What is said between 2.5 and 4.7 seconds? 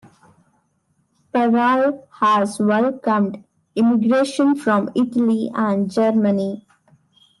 welcomed immigration